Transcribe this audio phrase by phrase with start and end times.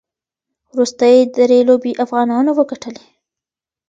[0.73, 3.05] وروستۍ درې لوبې افغانانو وګټلې.